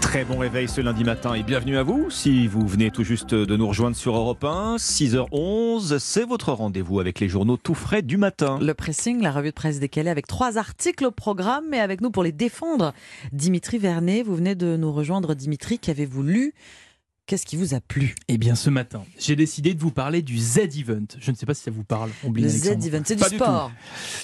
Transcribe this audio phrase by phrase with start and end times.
[0.00, 2.10] Très bon réveil ce lundi matin et bienvenue à vous.
[2.10, 7.00] Si vous venez tout juste de nous rejoindre sur Europe 1, 6h11, c'est votre rendez-vous
[7.00, 8.58] avec les journaux tout frais du matin.
[8.60, 12.10] Le pressing, la revue de presse décalée avec trois articles au programme, mais avec nous
[12.10, 12.92] pour les défendre.
[13.32, 15.34] Dimitri Vernet, vous venez de nous rejoindre.
[15.34, 16.54] Dimitri, qu'avez-vous lu?
[17.26, 18.14] Qu'est-ce qui vous a plu?
[18.28, 21.06] Eh bien, ce matin, j'ai décidé de vous parler du Z-Event.
[21.20, 22.10] Je ne sais pas si ça vous parle.
[22.32, 23.70] Le Z-Event, c'est du sport.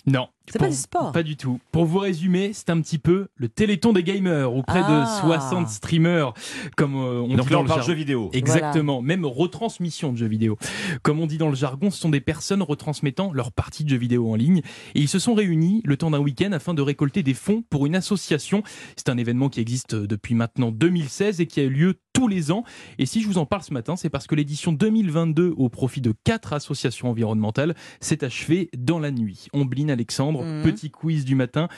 [0.07, 0.29] non.
[0.53, 1.13] C'est pas du sport.
[1.13, 1.59] Pas du tout.
[1.73, 5.21] Pour vous résumer, c'est un petit peu le téléthon des gamers, où près Ah.
[5.23, 6.33] de 60 streamers,
[6.77, 7.87] comme euh, on Donc dit là, dans on le parle jargon.
[7.87, 8.31] jeux vidéo.
[8.33, 10.57] Exactement, même retransmission de jeux vidéo.
[11.03, 13.97] Comme on dit dans le jargon, ce sont des personnes retransmettant leur partie de jeux
[13.97, 14.63] vidéo en ligne.
[14.95, 17.87] Et ils se sont réunis le temps d'un week-end afin de récolter des fonds pour
[17.87, 18.63] une association.
[18.97, 22.51] C'est un événement qui existe depuis maintenant 2016 et qui a eu lieu tous les
[22.51, 22.65] ans.
[22.99, 26.01] Et si je vous en parle ce matin, c'est parce que l'édition 2022, au profit
[26.01, 29.49] de quatre associations environnementales, s'est achevée dans la nuit.
[29.53, 30.63] Ombline Alexandre, Mhm.
[30.63, 31.69] petit quiz du matin.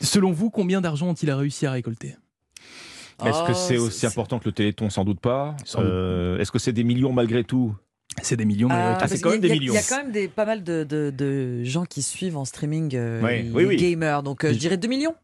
[0.00, 2.16] Selon vous, combien d'argent ont-ils réussi à récolter?
[3.24, 4.90] Est-ce que Oh, c'est aussi important que le Téléthon?
[4.90, 5.56] Sans doute pas.
[5.76, 7.74] Euh, Est-ce que c'est des millions malgré tout?
[8.22, 8.68] C'est des millions.
[8.68, 9.74] malgré Ah, c'est quand même des Il y a millions.
[9.88, 13.42] quand même des, pas mal de, de- de gens qui suivent en streaming euh, Ouais,
[13.42, 13.76] les oui, oui.
[13.76, 14.22] gamers.
[14.22, 15.14] Donc euh, je dirais 2 millions.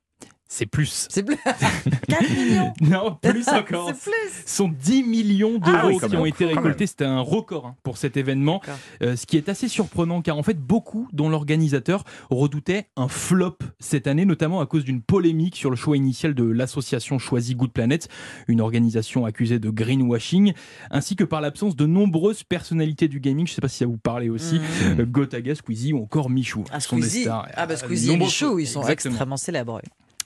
[0.51, 1.07] C'est plus.
[1.11, 1.37] C'est plus.
[2.09, 2.73] 4 millions.
[2.81, 3.89] Non, plus encore.
[3.95, 4.43] C'est plus.
[4.47, 6.87] Ce sont 10 millions d'euros Ah oui, qui ont été récoltés.
[6.87, 8.63] C'était un record hein, pour cet événement.
[9.03, 13.59] Euh, ce qui est assez surprenant car en fait beaucoup dont l'organisateur redoutait un flop
[13.79, 17.73] cette année, notamment à cause d'une polémique sur le choix initial de l'association choisie Good
[17.73, 18.09] Planet,
[18.49, 20.55] une organisation accusée de greenwashing,
[20.91, 23.47] ainsi que par l'absence de nombreuses personnalités du gaming.
[23.47, 24.61] Je ne sais pas si ça vous parlait aussi.
[24.99, 26.65] Euh, Gotaga, Squeezie ou encore Michou.
[26.73, 27.23] Ah, Ce sont des Squeezie.
[27.25, 27.49] stars.
[27.55, 29.13] Ah, bah, Euh, Squeezie et Michou, ils sont Exactement.
[29.13, 29.83] extrêmement célèbres.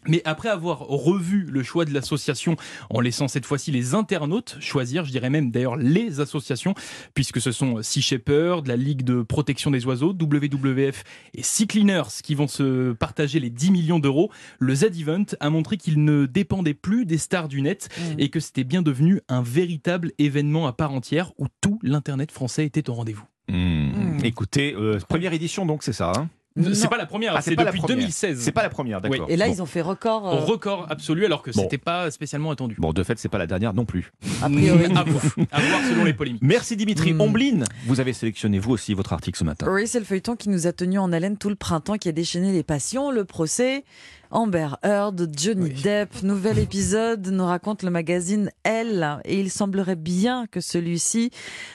[0.09, 2.57] Mais après avoir revu le choix de l'association,
[2.91, 6.75] en laissant cette fois-ci les internautes choisir, je dirais même d'ailleurs les associations,
[7.15, 12.03] puisque ce sont Sea Shepherd, la Ligue de protection des oiseaux, WWF et Sea Cleaners
[12.23, 16.75] qui vont se partager les 10 millions d'euros, le Z-Event a montré qu'il ne dépendait
[16.75, 18.17] plus des stars du net Mhm.
[18.19, 22.65] et que c'était bien devenu un véritable événement à part entière où tout l'Internet français
[22.65, 23.25] était au rendez-vous.
[23.49, 24.19] Hmm.
[24.25, 26.29] Écoutez, euh, première édition donc, c'est ça hein?
[26.75, 27.97] C'est pas la première, Ah, c'est c'est pas la depuis première.
[27.99, 28.41] 2016.
[28.41, 29.27] C'est pas la première, d'accord.
[29.31, 29.53] Et là, Bon.
[29.55, 30.29] ils ont fait record.
[30.29, 31.63] euh, Record absolu alors que Bon.
[31.63, 32.77] c'était pas spécialement attendu.
[32.79, 34.13] Bon, de fait, c'est pas la dernière non plus.
[34.43, 34.85] a priori.
[34.97, 36.43] à, voir, à voir selon les polémiques.
[36.43, 37.13] Merci Dimitri.
[37.15, 37.21] Hmm.
[37.23, 39.67] Ombline, vous avez sélectionné vous aussi votre article ce matin.
[39.71, 42.13] Oui, c'est le feuilleton qui nous a tenus en haleine tout le printemps, qui a
[42.13, 43.85] déchaîné les passions, le procès.
[44.31, 45.83] Amber Heard, Johnny Oui.
[45.83, 49.19] Depp, nouvel épisode, nous raconte le magazine Elle.
[49.27, 51.31] Et il semblerait bien que celui-ci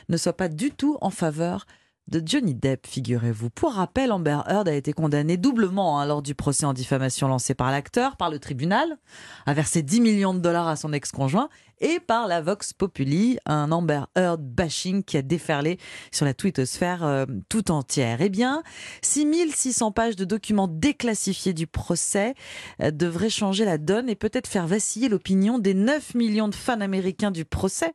[0.10, 1.66] ne soit pas du tout en faveur
[2.08, 3.50] de Johnny Depp, figurez-vous.
[3.50, 7.54] Pour rappel, Amber Heard a été condamnée doublement hein, lors du procès en diffamation lancé
[7.54, 8.98] par l'acteur, par le tribunal,
[9.46, 13.72] a versé 10 millions de dollars à son ex-conjoint, et par la Vox Populi, un
[13.72, 15.78] Amber Heard bashing qui a déferlé
[16.12, 18.22] sur la twittosphère euh, tout entière.
[18.22, 18.64] Eh bien,
[19.04, 22.34] 6600 pages de documents déclassifiés du procès
[22.82, 26.82] euh, devraient changer la donne et peut-être faire vaciller l'opinion des 9 millions de fans
[26.82, 27.94] américains du procès.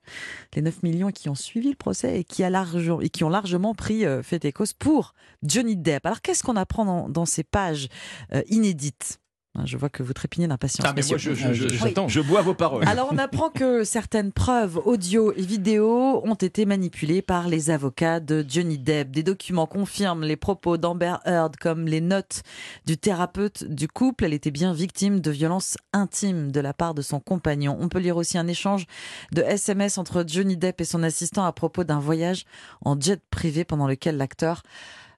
[0.55, 4.45] Les 9 millions qui ont suivi le procès et qui ont largement pris euh, fait
[4.45, 6.07] et cause pour Johnny Depp.
[6.07, 7.89] Alors, qu'est-ce qu'on apprend dans, ces pages
[8.33, 9.22] euh, inédites?
[9.67, 10.87] Je vois que vous trépignez d'impatience.
[10.89, 11.35] Ah, mais moi, messieurs.
[11.35, 12.09] je- je- je- j'attends.
[12.09, 12.89] Je bois vos paroles.
[12.89, 18.19] Alors on apprend que certaines preuves audio et vidéo ont été manipulées par les avocats
[18.19, 19.11] de Johnny Depp.
[19.11, 22.43] Des documents confirment les propos d'Amber Heard comme les notes
[22.87, 24.25] du thérapeute du couple.
[24.25, 27.77] Elle était bien victime de violences intimes de la part de son compagnon.
[27.79, 28.87] On peut lire aussi un échange
[29.33, 32.47] de SMS entre Johnny Depp et son assistant à propos d'un voyage
[32.87, 34.63] en jet privé pendant lequel l'acteur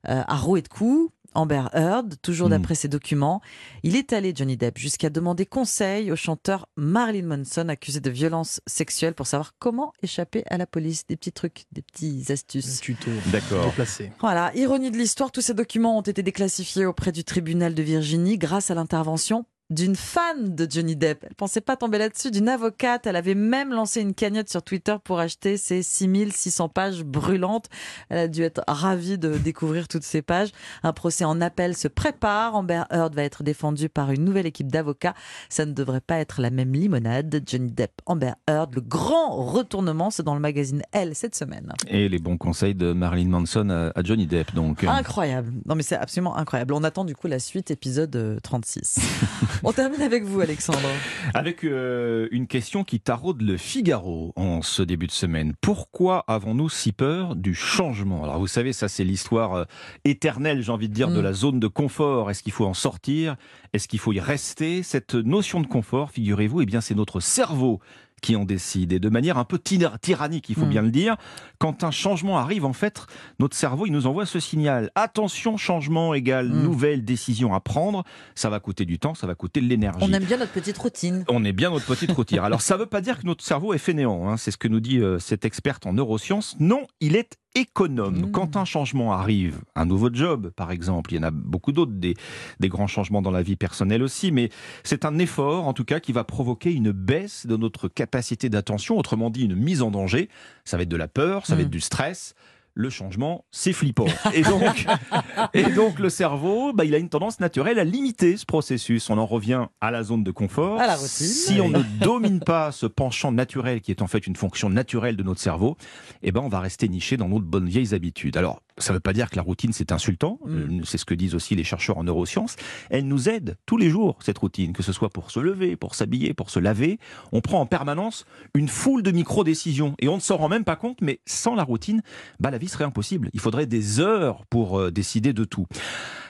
[0.09, 1.11] euh, a roué de coups.
[1.35, 2.53] Amber Heard, toujours Hmm.
[2.53, 3.41] d'après ses documents,
[3.83, 8.61] il est allé, Johnny Depp, jusqu'à demander conseil au chanteur Marilyn Manson, accusé de violence
[8.67, 11.07] sexuelle, pour savoir comment échapper à la police.
[11.07, 12.81] Des petits trucs, des petites astuces.
[12.81, 13.73] Tuto D'accord.
[13.73, 14.13] placé.
[14.21, 18.39] Voilà, ironie de l'histoire, tous ces documents ont été déclassifiés auprès du tribunal de Virginie
[18.39, 21.25] grâce à l'intervention d'une fan de Johnny Depp.
[21.27, 23.07] Elle pensait pas tomber là-dessus, d'une avocate.
[23.07, 27.69] Elle avait même lancé une cagnotte sur Twitter pour acheter ces 6600 pages brûlantes.
[28.11, 30.51] Elle a dû être ravie de découvrir toutes ces pages.
[30.83, 32.55] Un procès en appel se prépare.
[32.55, 35.15] Amber Heard va être défendue par une nouvelle équipe d'avocats.
[35.49, 37.43] Ça ne devrait pas être la même limonade.
[37.47, 41.73] Johnny Depp, Amber Heard, le grand retournement, c'est dans le magazine Elle cette semaine.
[41.89, 44.85] Et les bons conseils de Marilyn Manson à, Johnny Depp, donc.
[44.85, 45.53] Incroyable.
[45.67, 46.75] Non, mais c'est absolument incroyable.
[46.75, 49.01] On attend du coup la suite, épisode euh, 36.
[49.63, 50.89] On termine avec vous, Alexandre.
[51.33, 55.55] Avec euh, une question qui taraude le Figaro en ce début de semaine.
[55.61, 58.25] Pourquoi avons-nous si peur du changement?
[58.25, 59.65] Alors vous savez, ça c'est l'histoire euh,
[60.05, 61.25] éternelle, j'ai envie de dire, de Mm.
[61.25, 62.31] la zone de confort.
[62.31, 63.37] Est-ce qu'il faut en sortir?
[63.73, 64.83] Est-ce qu'il faut y rester?
[64.83, 67.81] Cette notion de confort, figurez-vous, eh bien c'est notre cerveau
[68.25, 70.71] qui en décide et de manière un peu tyrannique, il faut Mm.
[70.71, 71.17] bien le dire.
[71.59, 73.03] Quand un changement arrive, en fait,
[73.39, 74.91] notre cerveau, il nous envoie ce signal.
[74.95, 76.63] Attention, changement égale Mm.
[76.63, 78.03] nouvelle décision à prendre.
[78.35, 79.99] Ça va coûter du temps, ça va coûter de l'énergie.
[80.03, 81.25] On aime bien notre petite routine.
[81.29, 82.45] On est bien notre petite routière.
[82.45, 84.37] Alors ça ne veut pas dire que notre cerveau est fainéant, hein.
[84.39, 86.57] c'est ce que nous dit euh, cette experte en neurosciences.
[86.61, 88.27] Non, il est économe.
[88.27, 88.31] Mmh.
[88.33, 91.93] Quand un changement arrive, un nouveau job par exemple, il y en a beaucoup d'autres,
[91.93, 92.15] des,
[92.61, 94.51] des grands changements dans la vie personnelle aussi, mais
[94.83, 98.99] c'est un effort en tout cas qui va provoquer une baisse de notre capacité d'attention,
[98.99, 100.29] autrement dit une mise en danger.
[100.65, 102.35] Ça va être de la peur, ça va être du stress.
[102.77, 104.07] Le changement, c'est flippant.
[104.35, 104.87] Et donc,
[105.55, 109.09] et donc le cerveau, bah, il a une tendance naturelle à limiter ce processus.
[109.11, 110.81] On en revient à la zone de confort.
[110.81, 111.27] À la routine.
[111.27, 115.17] Si on ne domine pas ce penchant naturel qui est en fait une fonction naturelle
[115.17, 115.77] de notre cerveau,
[116.23, 118.37] eh ben on va rester niché dans nos bonnes vieilles habitudes.
[118.37, 120.39] Alors, ça ne veut pas dire que la routine c'est insultant.
[120.45, 120.55] Mm.
[120.55, 122.57] Euh, C'est ce que disent aussi les chercheurs en neurosciences.
[122.91, 125.95] Elle nous aide tous les jours cette routine, que ce soit pour se lever, pour
[125.95, 126.99] s'habiller, pour se laver.
[127.33, 128.25] On prend en permanence
[128.55, 130.99] une foule de micro-décisions et on ne s'en rend même pas compte.
[131.01, 132.03] Mais sans la routine,
[132.41, 133.31] bah la vie serait impossible.
[133.33, 135.67] Il faudrait des heures pour euh, décider de tout.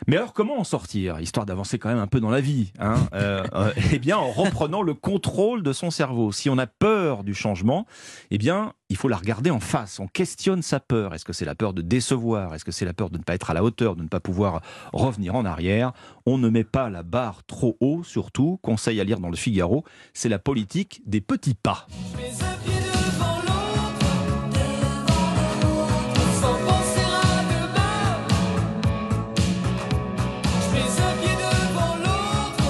[0.06, 2.96] Mais alors, comment en sortir, histoire d'avancer quand même un peu dans la vie hein
[3.14, 6.32] Euh, euh, Eh bien, en reprenant le contrôle de son cerveau.
[6.32, 7.87] Si on a peur du changement,
[8.31, 10.00] eh bien, il faut la regarder en face.
[10.00, 11.14] On questionne sa peur.
[11.14, 13.34] Est-ce que c'est la peur de décevoir Est-ce que c'est la peur de ne pas
[13.34, 14.60] être à la hauteur, de ne pas pouvoir
[14.92, 15.92] revenir en arrière?
[16.26, 18.58] On ne met pas la barre trop haut, surtout.
[18.62, 21.86] Conseil à lire dans le Figaro, c'est la politique des petits pas.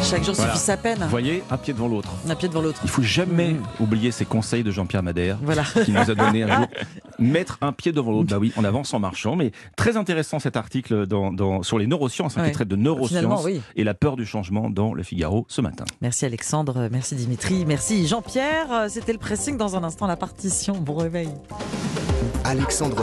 [0.05, 0.53] Chaque jour Voilà.
[0.53, 0.99] suffit sa peine.
[1.01, 2.11] Vous voyez, un pied devant l'autre.
[2.29, 2.79] Un pied devant l'autre.
[2.85, 3.63] Il faut jamais Mhm.
[3.81, 5.39] oublier ces conseils de Jean-Pierre Madère.
[5.43, 5.63] Voilà.
[5.85, 6.67] qui nous a donné un jour
[7.19, 8.31] mettre un pied devant l'autre.
[8.31, 9.35] Bah oui, on avance en marchant.
[9.35, 12.49] Mais très intéressant cet article dans, dans- sur les neurosciences, hein, Ouais.
[12.49, 13.61] qui traite de neurosciences oui.
[13.77, 15.85] et la peur du changement dans le Figaro ce matin.
[16.03, 18.87] Merci Alexandre, merci Dimitri, merci Jean-Pierre.
[18.89, 20.75] C'était le pressing dans un instant, la partition.
[20.75, 21.29] Bon réveil.
[22.45, 23.03] Alexandre